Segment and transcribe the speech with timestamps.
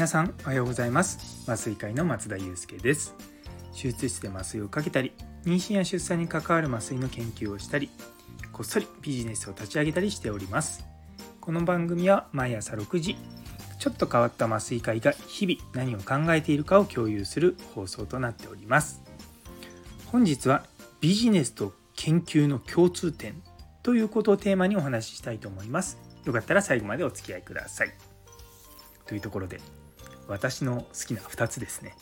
[0.00, 1.42] 皆さんおはようございます。
[1.42, 3.14] 麻酔会の松田祐介です。
[3.74, 5.12] 手術室で麻酔をかけたり
[5.44, 7.90] 妊娠や出産に関わる麻酔の研究をしたり
[8.50, 10.86] こっそりビジネスを立ち上げたりしております。
[11.38, 13.18] この番組は毎朝6時
[13.78, 19.02] ちょっと変わった麻酔会が日々何を考えているかを共有する放送となっております。
[20.06, 20.64] 本日は
[21.02, 23.42] ビジネスと研究の共通点
[23.82, 25.98] ということをテーマにお話ししたいと思います。
[26.24, 27.92] よかったら最後までお付き合いください。
[29.04, 29.60] というところで
[30.30, 31.94] 私の好きな2つですね。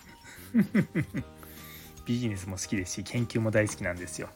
[2.04, 4.28] ビジネスも好きですし研究も大好きなんですよ。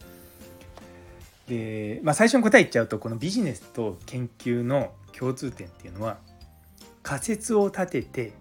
[1.47, 6.19] で、まあ、最初に答え言っちゃうとこのビジネスと研究の共通点っていうのは
[7.03, 8.33] 仮説を立てて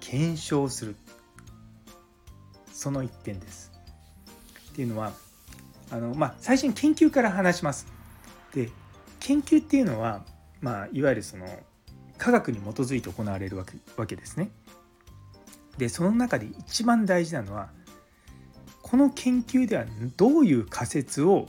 [0.00, 0.96] 検証する。
[2.72, 3.72] その一点です。
[4.70, 5.12] っていうのは
[5.90, 7.86] あの、まあ、最初に研究から話します。
[8.52, 8.70] で
[9.20, 10.24] 研究っていうのは、
[10.60, 11.46] まあ、いわゆるその
[12.16, 14.50] 科学に基づいて行われるわけわけですね。
[15.78, 17.70] でその中で一番大事なのは
[18.82, 19.84] この研究では
[20.16, 21.46] どういう仮説を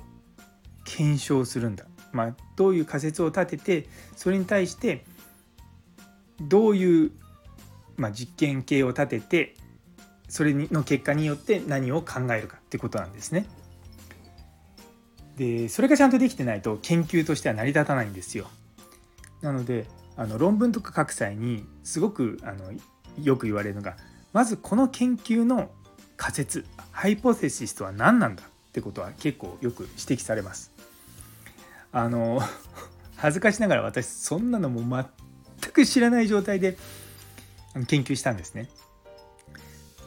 [0.85, 5.05] 検証するんだ、まあ、どういう仮説を立ててそれに対して
[6.41, 7.11] どういう、
[7.97, 9.55] まあ、実験系を立てて
[10.27, 13.47] それの結果によって何を考えるかってことなんですね。
[15.37, 18.47] でそれがちゃんとできてないと研究としては成り立たないんですよ。
[19.41, 19.85] なので
[20.17, 22.73] あの論文とか書く際にすごくあの
[23.23, 23.95] よく言われるのが
[24.33, 25.69] まずこの研究の
[26.17, 30.71] 仮説ハイポテシスとは何なんだってことは結構よく指摘されます。
[31.91, 32.41] あの
[33.15, 34.81] 恥ずかしながら私そんなのも
[35.61, 36.77] 全く知らない状態で
[37.87, 38.69] 研究したんですね。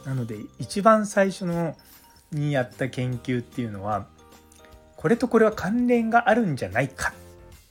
[0.05, 1.77] なので一番最初の
[2.31, 4.07] にやった研究っていうのは
[4.97, 7.11] これとこれは関連があるんじゃないかっ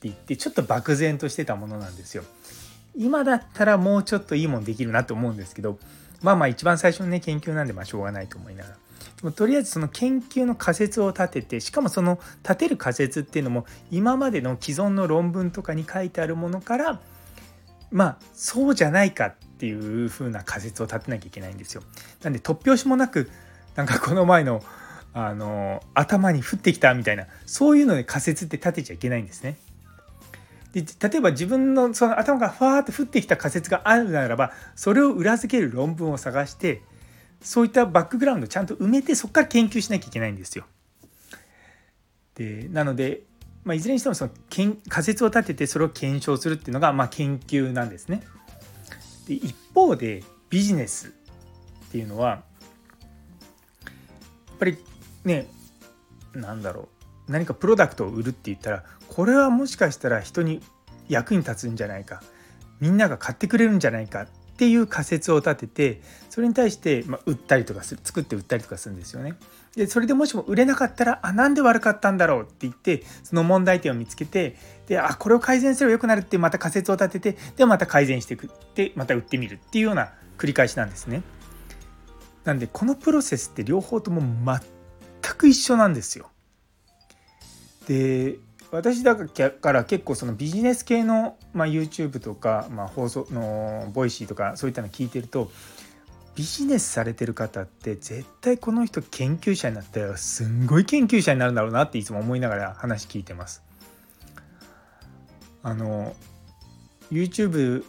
[0.00, 2.24] て言ってちょっと漠然としてたものなんですよ。
[2.94, 5.78] 今だったらもうちょっといいもんできるなと思うんですけど
[6.22, 8.76] まあまあ一番最初のね研究なんでまあしょうがないと思いながら。
[8.76, 17.00] でもとりあえずその研究の仮説を立ててしかもその立てる仮説っていうのも今までの既存の論文とかに書いてあるものから
[17.90, 21.82] まあそうじゃないかっていう風な仮説を立てなきゃいけないんですよ。
[22.22, 23.30] なんで突拍子もなく
[23.76, 24.62] なんかこの前の
[25.14, 29.58] あの頭に降ってきたみたいなそういうので仮説って立てちゃいけないんですね。
[30.72, 36.82] で例えば自分のその頭がファーッと降ってきた仮説があるならばそれを裏付ける論文を探して
[37.42, 40.64] そういったバックグラウンドをちゃんと埋めてそこから研究しなきゃいけないんですよ。
[42.34, 43.22] でなので、
[43.64, 48.22] まあ、いずれにしてもその仮説を立ててそれを検証するっていうのが、まあ、研究なんですね。
[49.28, 52.42] で一方でビジネスっていうのはや
[54.54, 54.78] っぱり
[55.24, 55.46] ね
[56.32, 56.88] なんだろう
[57.32, 60.60] 何かプロダクトを売るって言ったらこれはもしかしたら人に
[61.08, 62.22] 役に立つんじゃないか
[62.80, 64.26] みんなが買ってくれるんじゃないかっ
[64.56, 66.00] ていう仮説を立てて
[66.30, 69.34] それに対して、ま売ったりとかする作って売ったりとかするんですよね。
[69.74, 74.56] でそれでもしも売れなかったらあなんで悪かったんだろうって言ってその問題点を見つけて
[74.86, 81.22] であこれを改善すればよくなるってまた仮説を立ててでまた改善していくってまた売ってみるっていうような繰り返しなんですね。
[82.44, 84.60] なんでこのプロセスって両方とも全
[85.38, 86.31] く一緒なんですよ。
[87.86, 88.38] で
[88.70, 95.50] 私だから結構そのビジネス系の、まあ、YouTube とか、まあ、放送のボイシーとかそういったの聞いてると
[96.34, 103.62] ビジネスされてる方って絶対この人研究者になったらすんごい研究者になるんだろうなっていつも思いながら話聞いてます。
[105.62, 106.16] あの
[107.10, 107.84] YouTube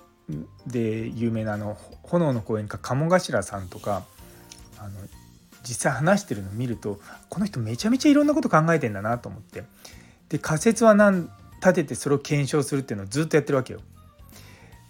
[0.68, 4.04] で有名なあの炎の公園か鴨頭さんとか
[4.78, 4.92] あの
[5.64, 9.64] 実際話してるのを見るとこの人めちゃめちゃいろんなこと考えてんだなと思って
[10.30, 13.80] で仮説は何立ててそれを検証するっていうのをずっとやってるわけよ。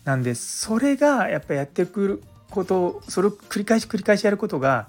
[0.06, 4.88] なんでそれがやっぱやってくることそれを繰り返し繰り返しやることがや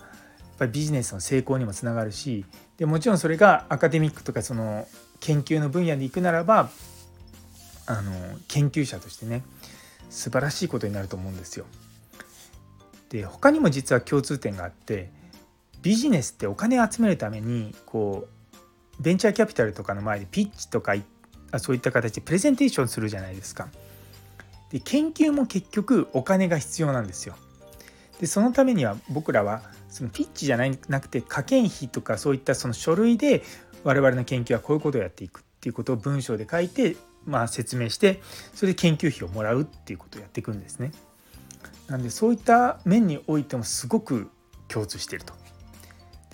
[0.55, 2.45] っぱりビジネスの成功にもつながるし
[2.79, 4.89] でもちろんそれがアカデミックとかその
[5.21, 6.71] 研究の分野でいくならば
[7.87, 9.43] あの研究者としてね
[10.11, 11.67] 素晴らしいことになると思うんですよ。
[13.11, 15.11] で他にも実は共通点があって
[15.85, 20.95] ビジネスってお金集めるためにこうベンチャーキャピタルとかの前でピッチとか
[21.59, 23.69] そういった形でプレゼンテーションするじゃないですか。
[24.71, 27.37] で研究も結局お金が必要なんですよ。
[28.19, 29.61] でそのためには僕らは
[29.91, 33.43] そのピッチじゃないなくて科研費とかそういったその書類で
[33.83, 36.97] 我々の研究はこういうことをやっていくっていうことを文章で書いて、
[37.27, 38.23] まあ、説明して
[38.55, 40.93] それで研究費をもらうっていうことをやっていくんですね。
[41.89, 44.31] なんでそういった面においてもすごく
[44.69, 45.44] 共通していると。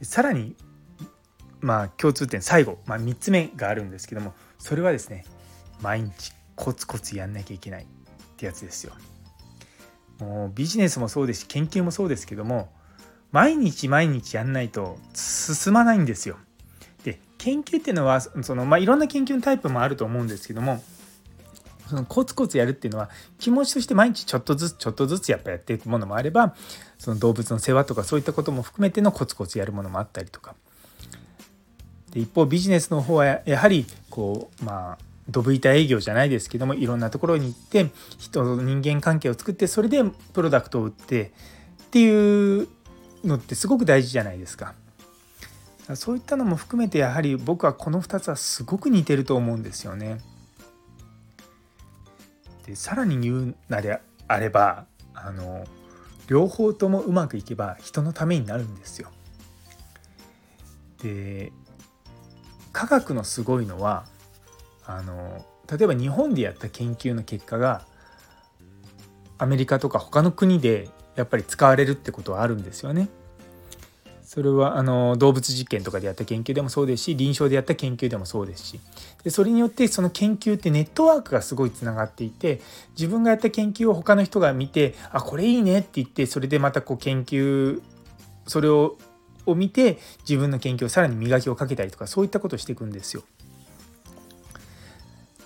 [0.00, 0.56] でさらに
[1.60, 5.24] まあ共通点最後、まあ、3つ目があるんですけどもそれはですね
[5.80, 7.86] 毎日コツコツやんなきゃいけないっ
[8.36, 8.92] てやつですよ。
[10.18, 12.70] もうビジネスもそうですし研究もそうですけども
[13.32, 16.36] 毎日毎日やんないと進まないんですよ。
[17.04, 20.82] で研究っていうのはその、まあ、いろんな研究のタイプもあると思うんですけども
[21.90, 23.10] そのコツコツやるっていうのは
[23.40, 26.54] 気持ちとして毎日ちょっとずつちょっとずつやっぱやっていくものもあれば
[26.98, 30.54] その動物の世話とかそういったことも含めてのコツコツやるものもあったりとか
[32.12, 34.98] で一方ビジネスの方はやはりこうまあ
[35.28, 40.02] ドブ板営業じゃないですけどもいろんなところに行って人の人間関係を作ってそれで
[40.32, 41.32] プロダクトを売って
[41.82, 42.68] っていう
[43.24, 44.74] のってすごく大事じゃないですか。
[45.96, 50.20] そういったのも含めてやはり僕はこの2つはすごく似てると思うんですよね。
[52.70, 55.64] でさらに言うなであればあの
[56.28, 59.10] 両方ともうまくいけば人のためになるんですよ。
[61.02, 61.52] で
[62.72, 64.04] 科学のすごいのは
[64.86, 67.84] あの例えば日本でやった研究の結果が
[69.38, 73.08] アメリカとか他の国でやっぱり使われるってことはあるんですよね。
[74.30, 78.80] それはあの動物実験とかでやった研究でもそうですし臨床でやった研究でもそうですし
[79.24, 82.60] でそれによってその研究ってネットワークがすごいつながっていて
[82.96, 87.82] 自分がやった研究を他の人が見てあこれいいねって言ってそれでまたこう研究
[88.46, 88.98] それを
[89.46, 93.24] を見て自分の研究をさらに磨きをかけたりとかそういったことをしていくんですよ。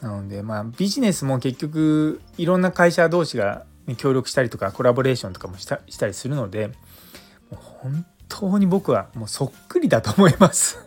[0.03, 3.65] なのでまあビジネスも結局いろんな会社同士が
[3.97, 6.75] 協力したりとかコラボレーションとかもしたしたりするのでも
[7.53, 8.07] う本
[8.41, 10.79] 当に僕はもうそっくりだと思います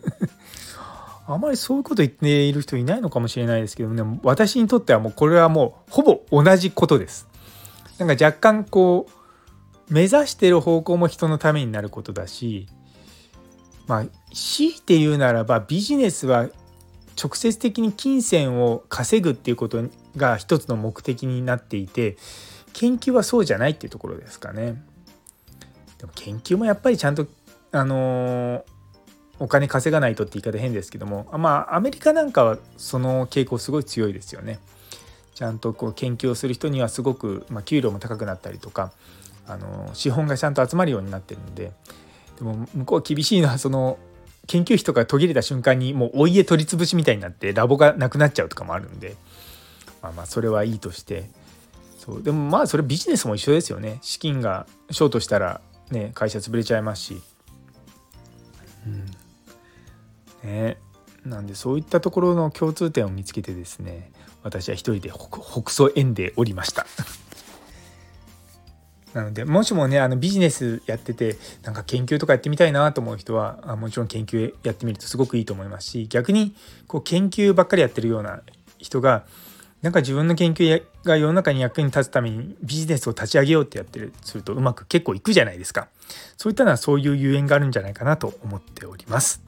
[1.26, 7.26] あまりそういうこと言っている人いないのかもしれないですけどね私にとってはもうこれはもうほぼ同じことです。
[7.98, 12.68] なんか若干こう目指してる方向も人のためになることだし
[13.86, 16.48] まあ強いて言うならばビジネスは
[17.20, 19.82] 直接的に金銭を稼ぐっていうこと
[20.16, 22.16] が一つの目的になっていて
[22.72, 24.80] 研究はそうじゃないっていうところですかね。
[25.98, 27.26] でも研究もやっぱりちゃんと
[27.72, 28.64] あの
[29.38, 34.58] お金稼がないとって言い方変ですけどもまあアメリカなんかはその傾向すごい強いですよね。
[35.34, 38.90] ちゃんとこう研究をする人にはすごく、まあ、給料も高くなったりとか
[39.46, 41.70] あの資本がちゃんと集まるようになってるので
[42.38, 44.00] でも向こう厳しいのはその
[44.48, 49.14] 研究費とか途切れた瞬間にもうお家取り潰しみたいになってラボがなくなっちゃうとかもあるんで
[50.02, 51.30] まあまあそれはいいとして
[51.98, 55.60] そうでもまあそれビジネスも一緒ですよね資金がショートしたら
[55.90, 57.22] ね会社潰れちゃいますし。
[58.86, 59.06] うん。
[60.48, 60.78] ね
[61.24, 64.10] なんでそういったところの共通点を見つけてですね
[64.42, 66.86] 私は一人で北総園でおりました。
[69.14, 76.54] なのでもしもねあのビジネスやっててなんか研究とかやってみたいなと思う人はあもちろん研究やってみるとすごくいいと思いますし逆に
[76.86, 78.42] こう研究ばっかりやってるような
[78.78, 79.24] 人が
[79.82, 85.88] なんか自分の研究が世の中に役に立つためにビジネスを立ち上げようってやってるするとうまく結構いくじゃないですか。
[86.36, 89.42] そういったのはそういうゆえんがあるんじゃないかなと思っております。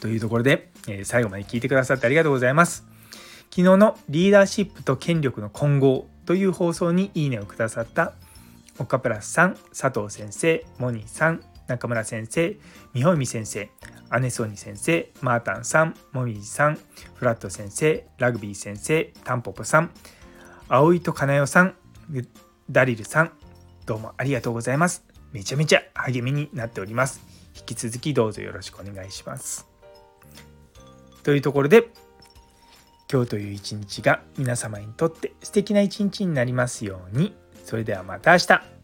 [0.00, 2.84] というところで、えー、最後まで聞いてくださってありがとうございます。
[3.50, 8.14] 昨日のリーダーシップと権力の混合という放送にいいねをくださった
[8.78, 12.56] 岡プラスさん、佐藤先生、モニーさん、中村先生、
[12.92, 13.70] 美穂美先生、
[14.20, 16.78] 姉ソニ先生、マータンさん、もみじさん、
[17.14, 19.90] フラット先生、ラグビー先生、タンポポさん、
[20.68, 21.74] 葵とかなよさん、
[22.70, 23.32] ダリルさん、
[23.84, 25.04] どうもありがとうございます。
[25.32, 27.20] めちゃめちゃ励みになっております。
[27.56, 29.66] 引き続きどうぞよろしくお願いします。
[31.22, 31.88] というところで
[33.10, 37.34] 今日という一日が皆様にとって素敵な一日になりますように。
[37.64, 38.75] それではまた明日。